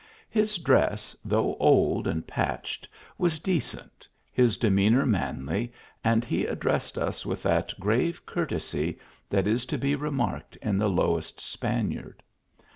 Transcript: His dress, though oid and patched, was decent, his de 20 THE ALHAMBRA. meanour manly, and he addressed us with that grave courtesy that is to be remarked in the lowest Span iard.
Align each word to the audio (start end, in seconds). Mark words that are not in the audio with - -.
His 0.31 0.57
dress, 0.57 1.15
though 1.23 1.55
oid 1.59 2.07
and 2.07 2.25
patched, 2.25 2.87
was 3.19 3.37
decent, 3.37 4.07
his 4.31 4.57
de 4.57 4.67
20 4.67 4.75
THE 4.75 4.81
ALHAMBRA. 4.97 5.05
meanour 5.05 5.05
manly, 5.05 5.73
and 6.03 6.25
he 6.25 6.47
addressed 6.47 6.97
us 6.97 7.23
with 7.23 7.43
that 7.43 7.71
grave 7.79 8.25
courtesy 8.25 8.97
that 9.29 9.45
is 9.45 9.67
to 9.67 9.77
be 9.77 9.93
remarked 9.93 10.55
in 10.55 10.79
the 10.79 10.89
lowest 10.89 11.39
Span 11.39 11.91
iard. 11.91 12.15